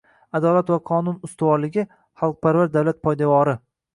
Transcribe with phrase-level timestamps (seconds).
[0.37, 1.85] Adolat va qonun ustuvorligi-
[2.21, 3.55] xalqparvar davlat poydevori.